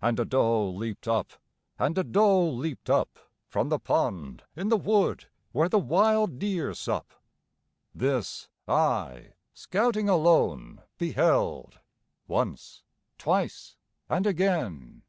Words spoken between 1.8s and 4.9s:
a doe leaped up From the pond in the